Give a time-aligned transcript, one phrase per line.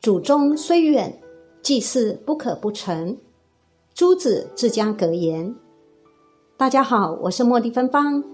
[0.00, 1.14] 祖宗虽远，
[1.60, 3.14] 祭祀不可不成。
[3.92, 5.54] 诸子治家格言。
[6.56, 8.24] 大家好，我是茉莉芬芳。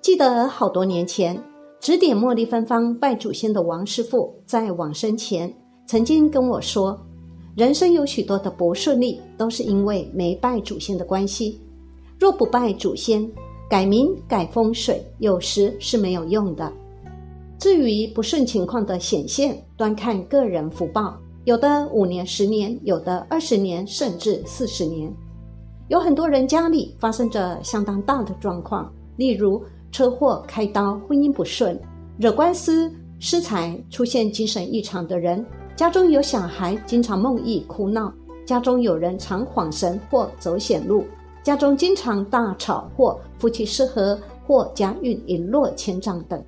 [0.00, 1.42] 记得好多年前，
[1.80, 5.52] 指点茉莉芬芳拜祖先的王师傅，在往生前
[5.88, 6.96] 曾经跟我说，
[7.56, 11.60] 人生有许多的不顺利，都是因为没拜祖先的关系。
[12.16, 13.28] 若不拜祖先，
[13.68, 16.72] 改名改风水，有时是没有用的。
[17.58, 25.12] 至于不顺情况的显现，端看个人福报，有的五年、十年，有的二十年，甚至四十年。
[25.88, 29.60] 有很多人家里发生着相当大的状况，例如
[29.90, 31.76] 车祸、开刀、婚姻不顺、
[32.16, 38.14] 惹官司、失财、出现精神异常的人，家中有小孩经常梦呓哭闹，
[38.46, 41.04] 家中有人常晃神或走险路，
[41.42, 46.40] 家中经常大吵或夫妻失和或家运一落千丈等。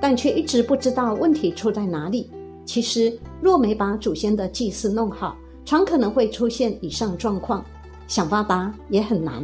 [0.00, 2.30] 但却一直不知道问题出在哪里。
[2.68, 7.64] 其实，若没把祖先的祭祀弄好，常可能会出现以上状况。
[8.06, 9.42] 想发达也很难。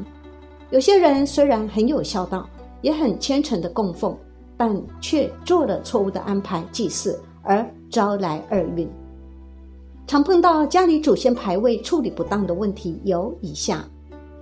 [0.68, 2.46] 有些人虽然很有孝道，
[2.82, 4.14] 也很虔诚的供奉，
[4.58, 8.86] 但却做了错误的安排祭祀，而招来厄运。
[10.06, 13.82] 常碰到家里祖先牌位处理不当的问题有以下：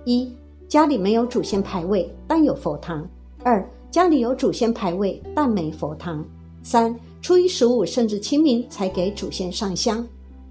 [0.03, 0.29] 一、
[0.67, 3.01] 家里没有祖先牌位，但有佛堂；
[3.45, 6.21] 二、家里有祖先牌位，但没佛堂。
[6.61, 6.93] 三、
[7.23, 10.05] 初一十五甚至清明才给祖先上香。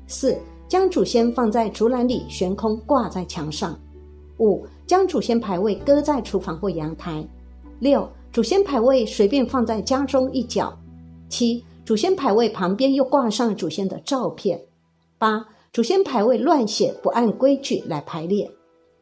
[0.07, 3.79] 四、将祖先放在竹篮里悬空挂在墙上。
[4.39, 7.23] 五、将祖先牌位搁在厨房或阳台。
[7.81, 10.75] 六、祖先牌位随便放在家中一角。
[11.29, 14.59] 七、祖先牌位旁边又挂上祖先的照片。
[15.19, 18.51] 八、祖先牌位乱写，不按规矩来排列。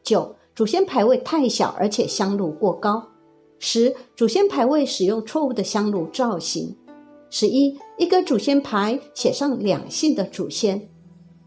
[0.03, 3.01] 九、祖先牌位太小，而且香炉过高。
[3.59, 6.75] 十、祖先牌位使用错误的香炉造型。
[7.33, 10.79] 十一、一个祖先牌写上两姓的祖先。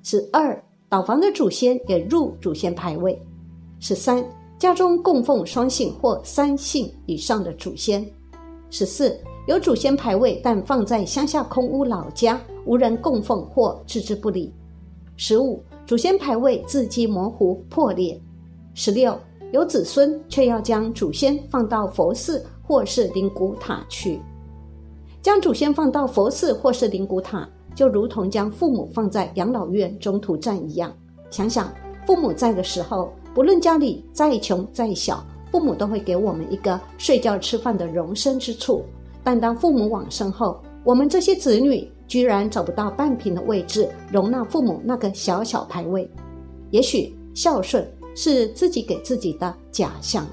[0.03, 3.21] 十二、倒房的祖先也入祖先牌位。
[3.81, 4.25] 十三、
[4.59, 8.03] 家中供奉双姓或三姓以上的祖先。
[8.71, 9.15] 十四、
[9.47, 14.50] 有祖先牌位，但放在乡下空屋老家，无人供奉或置之不理。
[15.19, 18.19] 十五、祖先牌位字迹模糊破裂。
[18.73, 19.15] 十六。
[19.53, 24.19] 有子孙却要将祖先放到佛寺或是灵骨塔去，
[25.25, 30.95] 将祖先放到佛寺或是灵骨塔，就如同将父母放在养老院中途站一样。
[31.31, 31.73] 想想
[32.07, 38.85] 父母在的时候，不论家里再穷再小，父母都会给我们一个睡觉吃饭的容身之处。
[39.23, 46.06] 但当父母往生后，我们这些子女居然找不到半平的位置容纳父母那个小小牌位。
[46.71, 47.83] 也许孝顺。
[48.17, 50.25] 是自己给自己的假象。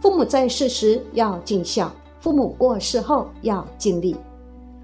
[0.00, 1.92] 父母在世时要尽孝，
[2.26, 4.16] 父母过世后要尽力。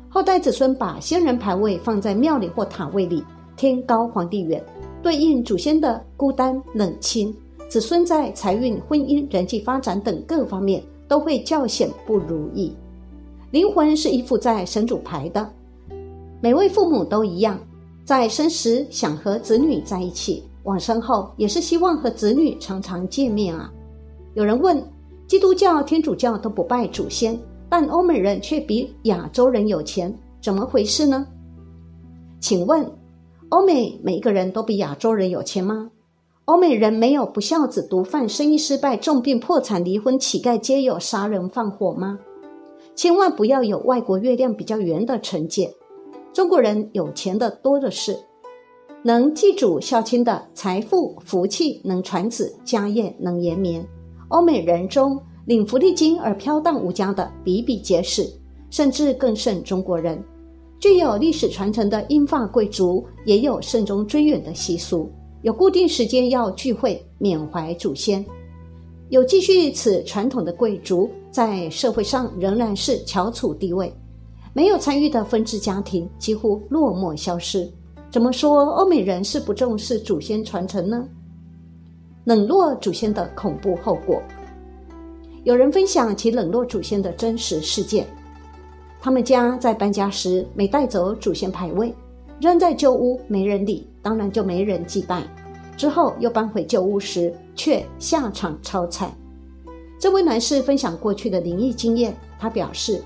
[0.08, 3.25] 后代子孙把先人牌位放在庙里或塔位里，
[3.56, 4.64] 天高皇帝远，
[5.03, 7.34] 对应祖先的孤单冷清。
[7.69, 12.72] 子孙在财运、婚姻、人际发展等各方面都会较显不如意。
[13.50, 15.44] 灵魂是依附在神主牌的，
[16.41, 17.58] 每位父母都一样，
[18.04, 20.44] 在生时想和子女在一起。
[20.62, 23.69] 往生后也是希望和子女常常见面啊。
[24.34, 24.81] 有人问：
[25.32, 31.26] 基督教、天主教都不拜祖先，但欧美人却比亚洲人有钱，怎么回事呢？
[32.38, 32.87] 请问，
[33.48, 35.91] 欧美每个人都比亚洲人有钱吗？
[36.44, 42.19] 欧美人没有不孝子、毒贩、生意失败、重病、破产、离婚、乞丐，皆有杀人放火吗？
[42.94, 45.72] 千万不要有外国月亮比较圆的成见。
[46.34, 48.14] 中国人有钱的多的是。
[49.03, 53.82] 能记主孝亲的财富福气能传子家业能延绵，
[54.32, 58.26] 欧美人中领福利金而飘荡无家的比比皆是，
[58.70, 60.22] 甚至更胜中国人。
[60.81, 65.09] 具有历史传承的英法贵族也有慎终追远的习俗，
[65.43, 68.25] 有固定时间要聚会缅怀祖先。
[69.10, 73.94] 有继续此传统的贵族在社会上仍然是翘楚地位，
[74.54, 77.70] 没有参与的分支家庭几乎落寞消失。
[78.11, 81.06] 怎么说欧美人是不重视祖先传承呢？
[82.24, 84.22] 冷落祖先的恐怖后果。
[85.44, 88.06] 有人分享其冷落祖先的真实事件：
[89.00, 91.94] 他们家在搬家时没带走祖先牌位，
[92.40, 95.22] 扔在旧屋没人理，当然就没人祭拜。
[95.76, 99.12] 之后又搬回旧屋时，却下场超惨。
[99.98, 103.02] 这位男士分享过去的灵异经验，他表示。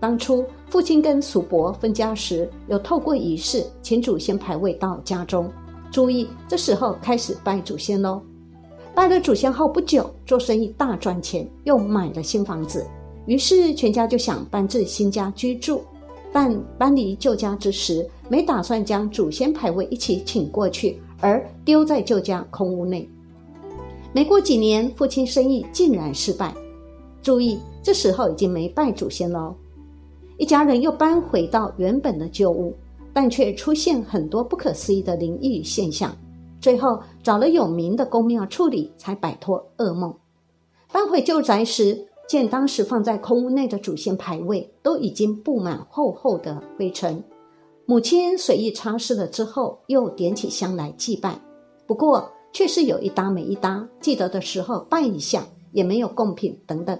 [0.00, 5.50] 当初父亲跟叔伯分家时，有透过仪式请祖先牌位到家中。
[5.90, 8.20] 注意，这时候开始拜祖先喽。
[8.94, 12.86] 拜了祖先后不久，做生意大赚钱，又买了新房子，
[13.26, 15.82] 于是全家就想搬至新家居住。
[16.32, 23.08] 但搬离旧家之时，没打算将祖先牌位一起请过去，而丢在旧家空屋内。
[24.12, 26.54] 没过几年，父亲生意竟然失败。
[27.20, 29.54] 注意，这时候已经没拜祖先喽。
[30.38, 32.74] 一家人又搬回到原本的旧屋，
[33.12, 36.16] 但却出现很多不可思议的灵异现象。
[36.64, 40.14] 最后找了有名的公庙处理，才摆脱噩梦。
[40.90, 47.22] 搬回旧宅时，见当时放在空屋内的祖先牌位都已经布满厚厚的灰尘。
[47.84, 51.38] 母亲随意擦拭了之后，又点起香来祭拜。
[51.86, 56.98] 不过却是有一搭没一搭，记得的时候拜一下，也没有贡品等等。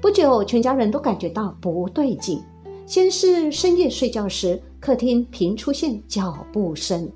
[0.00, 2.42] 不久，全家人都感觉到不对劲。
[2.84, 7.06] 先是深夜睡觉时，客厅频出现脚步声；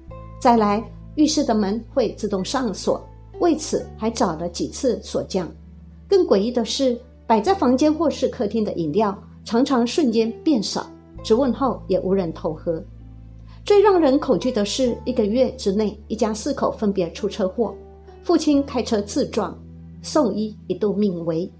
[0.40, 0.80] 再来，
[1.16, 3.04] 浴室的门会自动上锁。
[3.40, 5.46] 为此，还找了几次锁匠。
[6.08, 10.88] 更诡异的是，摆在房间或是客厅的饮料常常瞬间变少。
[11.22, 12.82] 质问后也无人偷喝。
[13.64, 17.74] 最让人恐惧的是，一个月之内，一家四口分别出车祸。
[18.22, 19.58] 父亲开车自撞，
[20.02, 21.50] 送医一度命危；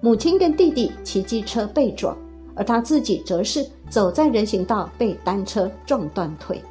[0.00, 2.16] 母亲跟弟弟骑机车被撞，
[2.54, 6.62] 而他自己则是走在人行道被单车撞断腿。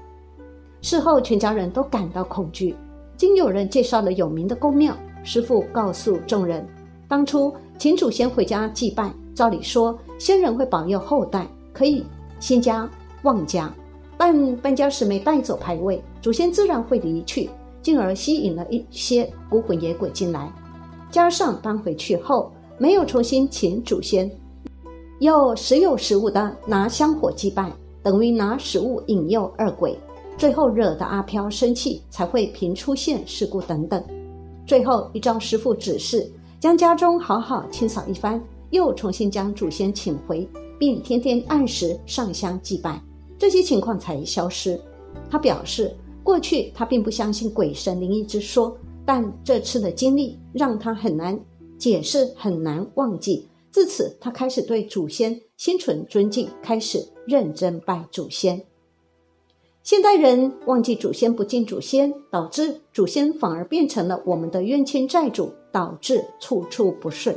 [0.89, 2.73] 事后，全家人都感到恐惧。
[3.17, 6.65] 经有人介绍了有名的宫庙，师傅告诉众人，
[7.09, 12.05] 当初请祖先回家祭拜，照理说先人会保佑后代，可以。
[12.39, 12.89] 新家
[13.23, 13.69] 旺家，
[14.17, 17.49] 但搬家时没带走牌位，祖先自然会离去，
[17.81, 20.49] 进而吸引了一些孤魂野鬼进来。
[21.11, 24.31] 加上搬回去后没有重新请祖先，
[25.19, 27.69] 又时有时无的拿香火祭拜，
[28.01, 29.99] 等于拿食物引诱二鬼，
[30.37, 34.03] 最后惹得阿飘生气，才会频出现事故等等。
[34.65, 40.47] 最后依照师傅指示，将家中好好清扫一番，又重新将祖先请回。
[40.79, 43.01] 并天天按时上香祭拜，
[43.35, 44.79] 这些情况才消失。
[45.27, 45.91] 他表示，
[46.21, 51.39] 过去他并不相信鬼神灵异之说，但这次的经历让他很难
[51.79, 53.47] 解释，很难忘记。
[53.71, 58.63] 自此，他开始对祖先心存尊敬，开始认真拜祖先。
[59.87, 67.33] 现代人忘记祖先，不敬祖先，导致祖先反而变成了我们的冤亲债主，导致处处不顺。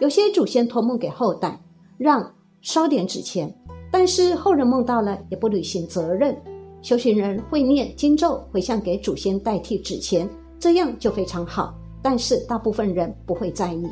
[0.00, 1.62] 有些祖先托梦给后代，
[1.96, 2.28] 让。
[2.60, 3.56] 烧点纸钱，
[3.92, 6.36] 但是后人梦到了也不履行责任。
[6.82, 10.28] 修行人会念经咒回向给祖先代替纸钱，
[10.58, 11.72] 这样就非常好。
[12.02, 13.86] 但是大部分人不会在意。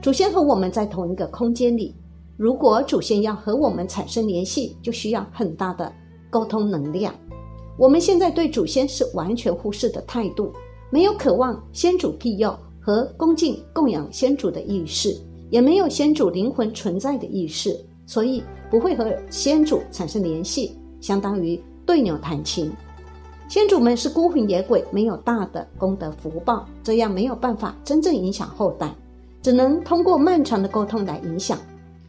[0.00, 1.96] 祖先和我们在同一个空间里，
[2.36, 5.92] 如果祖先要和我们产生联系，就需要很大的
[6.32, 7.14] 沟通能量。
[7.76, 10.50] 我们现在对祖先是完全忽视的态度，
[10.90, 15.14] 没有渴望先祖庇佑和恭敬供养先祖的意识。
[15.50, 22.72] 也没有先祖灵魂存在的意识，所以不会和先祖产生联系，相当于对牛弹琴。
[23.48, 28.90] 先祖们是孤魂野鬼，没有大的功德福报，这样没有办法真正影响后代，
[29.42, 31.58] 只能通过漫长的沟通来影响。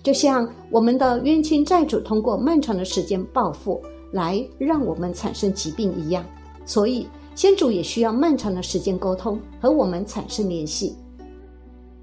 [0.02, 3.82] 就像我们的冤亲债主通过漫长的时间报复，
[4.14, 6.24] 来让我们产生疾病一样。
[6.66, 7.06] 所以
[7.36, 10.96] 先祖也需要漫长的时间沟通，和我们产生联系。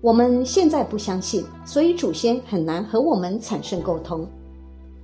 [0.03, 4.27] 我们现在不相信，所以祖先很难和我们产生沟通。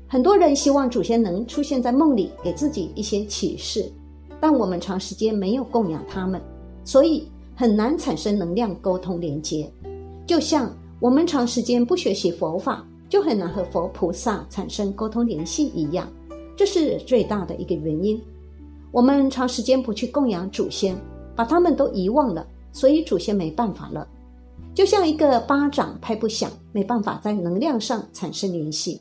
[0.08, 3.91] 很多人希望祖先能出现在梦里，给自己一些启示，
[4.41, 6.41] 但我们长时间没有供养他们，
[6.84, 9.70] 所以很难产生能量沟通连接。
[10.27, 16.08] 就像我们长时间不学习佛法，就很难和佛菩萨产生沟通联系一样，
[16.56, 18.20] 这是最大的一个原因。
[18.91, 20.96] 我们长时间不去供养祖先，
[21.34, 24.08] 把他们都遗忘了，所以祖先没办法了。
[24.75, 29.01] 就像一个巴掌拍不响，没办法在能量上产生联系。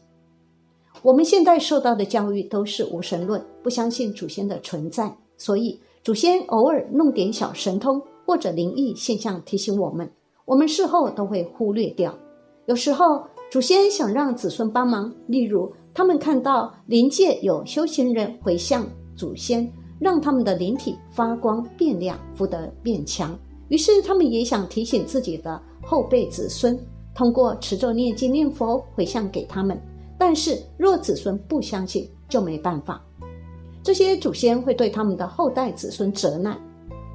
[1.02, 10.10] 我们现在受到的教育都是无神论，不相信祖先的存在，所以祖先偶尔弄点小神通或者灵异现象提醒我们，
[10.46, 12.18] 我们事后都会忽略掉。
[12.66, 18.86] 有时候祖先想让子孙帮忙，例如他们看到灵界有修行人回向
[19.16, 19.66] 祖先，
[19.98, 23.34] 让他们的灵体发光变亮，福德变强。
[23.70, 26.78] 于是，他们也想提醒自己的后辈子孙，
[27.16, 29.82] 通过持咒念经念佛回向给他们。
[30.20, 33.02] 但是，若子孙不相信，就没办法。
[33.82, 36.60] 这些祖先会对他们的后代子孙责难：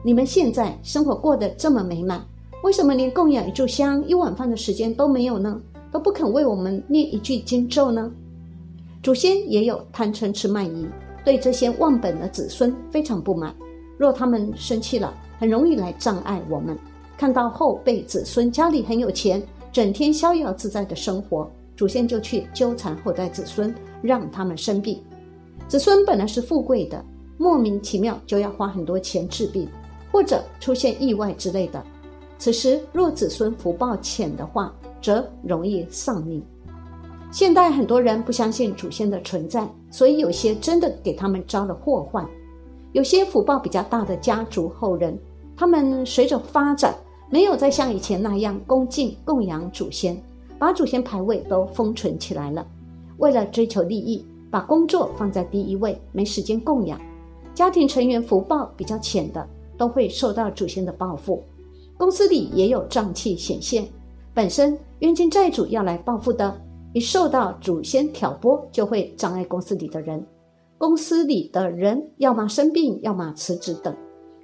[0.02, 2.26] 你们现在生活过得这么美满，
[2.64, 5.60] 为什么连供养一炷香、一碗饭的时间都没有呢？
[5.92, 8.10] 都不肯为我们念一句经咒呢？
[9.02, 10.87] 祖先也有贪嗔痴慢疑，
[11.25, 13.54] 对这些忘本的子孙非常不满。
[13.97, 16.76] 若他们生气了，很容易来障碍我们。
[17.16, 19.42] 看到后辈子孙家里很有钱，
[19.73, 25.02] 整天逍遥自在的生活，祖先就去纠缠后代子孙，让他们生病。
[25.66, 27.02] 子孙本来是富贵的，
[27.38, 29.66] 莫名其妙就要花很多钱治病，
[30.12, 31.83] 或者出现意外之类的。
[32.38, 36.42] 此时若子孙福报浅的话，则容易丧命。
[37.30, 42.26] 现代很多人不相信祖先的存在，所以有些真的给他们招了祸患。
[42.90, 45.16] 有些福报比较大的家族后人，
[45.56, 46.92] 他们随着发展，
[47.30, 50.20] 没有再像以前那样恭敬供养祖先，
[50.58, 52.66] 把祖先牌位都封存起来了。
[53.18, 57.00] 为了追求利益，把工作放在第一位，没时间供养。
[57.54, 61.40] 家庭成员福报比较浅的，都会受到祖先的报复。
[61.96, 63.87] 公司里也有瘴气显现，
[64.34, 66.60] 本身冤亲债主要来报复的。
[66.92, 70.25] 一受到祖先挑拨，就会障碍公司里的人。
[70.76, 73.94] 公司里的人要么生病，要么辞职等，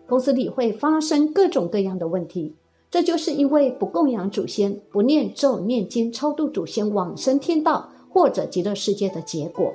[0.06, 2.54] 公司里会发生各种各样的问题。
[2.88, 9.74] 这就是因为不供养祖先、不念咒、念经、超度祖先往生天道或者极乐世界的结果。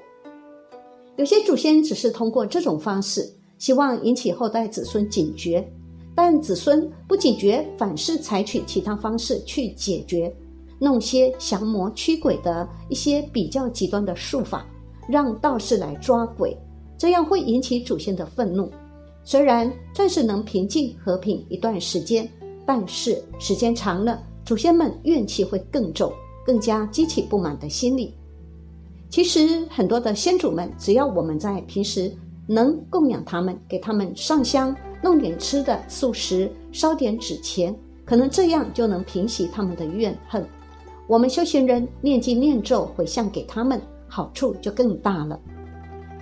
[1.17, 5.67] 有些祖先只是通过这种方式，希望引起后代子孙警觉，
[6.15, 10.33] 但子孙不警觉，反是采取其他方式去解决。
[10.83, 14.65] 弄些降魔驱鬼的一些比较极端的术法，
[15.07, 16.57] 让道士来抓鬼，
[16.97, 18.67] 这样会引起祖先的愤怒。
[19.23, 22.27] 虽然暂时能平静和平一段时间，
[22.65, 26.11] 但是时间长了，祖先们怨气会更重，
[26.43, 28.15] 更加激起不满的心理。
[29.07, 32.11] 其实很多的先祖们，只要我们在平时
[32.47, 40.43] 能供养他们，给他们上香，弄点吃的素食，烧点纸钱，可能这样就能平息他们的怨恨。
[41.11, 45.37] 我们修行人念经念咒回向给他们，好处就更大了。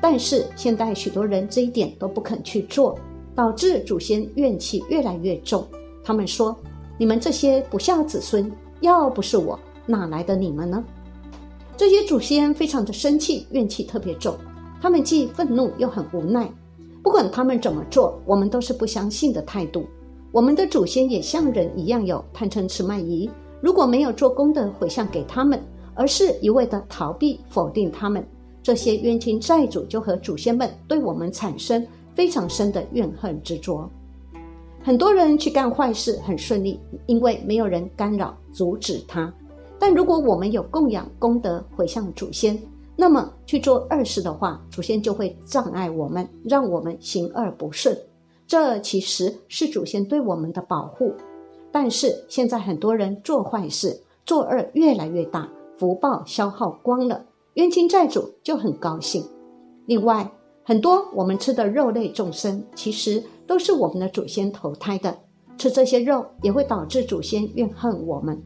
[0.01, 2.97] 但是现在许多人这一点都不肯去做，
[3.35, 5.63] 导致祖先怨气越来越重。
[6.03, 6.57] 他们说
[6.97, 10.83] ：“你们这些不孝子孙，要不是我，哪来的你们呢？”
[11.77, 14.35] 这些祖先非常的生气，怨气特别重。
[14.81, 16.51] 他们既愤怒又很无奈。
[17.03, 19.85] 不管他们怎么做，我们都是不相信的态度。
[20.31, 23.29] 我们的祖先也像人一样有贪嗔痴慢疑。
[23.61, 25.61] 如果没有做功德回向给他们，
[25.93, 28.25] 而是一味的逃避否定他们，
[28.63, 31.85] 这些冤亲债主就和祖先们对我们产生
[32.15, 33.89] 非常深的怨恨执着。
[34.81, 39.31] 很多人去干坏事很顺利，因为没有人干扰阻止他。
[39.77, 42.57] 但如果我们有供养功德回向祖先，
[42.95, 47.97] 那么去做恶事的话，祖先就会障碍我们，让我们行恶不顺。
[48.47, 51.13] 这其实是祖先对我们的保护。
[51.71, 55.47] 但是现在很多人做坏事、作恶越来越大，
[55.77, 57.23] 福报消耗光了，
[57.53, 59.23] 冤亲债主就很高兴。
[59.85, 60.29] 另外，
[60.63, 65.17] 很多我们吃的肉类众生，其实都是我们的祖先投胎的，
[65.57, 68.39] 吃这些肉也会导致祖先怨恨我们。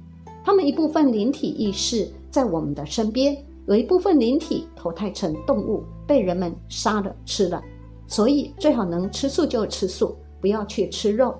[0.45, 3.37] 他们一部分灵体意识在我们的身边，
[3.67, 7.63] 有一部分灵体投胎成动物，被人们杀了吃了。
[8.07, 11.33] 所以最好能吃素就吃素，不要去吃肉。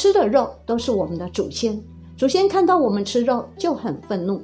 [0.00, 1.78] 吃的肉都是我们的祖先，
[2.16, 4.40] 祖先看到我们吃肉就很愤怒。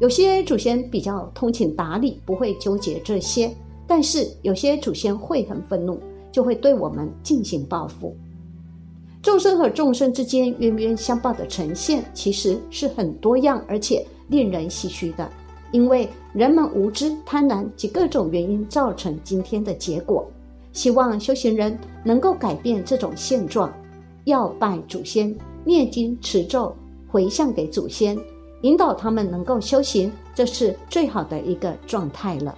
[0.00, 3.50] 有些祖先比较通情达理，不会纠结这些；
[3.86, 6.00] 但是有些祖先会很愤怒，
[6.32, 8.16] 就会对我们进行报复。
[9.22, 15.30] 众生和众生之间冤冤相报的呈现，其实是很多样而且令人唏嘘的，
[15.70, 20.28] 因为人们无知、贪婪及各种原因造成今天的结果。
[20.72, 23.72] 希望修行人能够改变这种现状。
[24.26, 25.32] 要拜祖先，
[25.64, 26.74] 念经持咒，
[27.08, 28.18] 回向给祖先，
[28.62, 32.56] 引导他们能够修行，这是最好的一个状态了。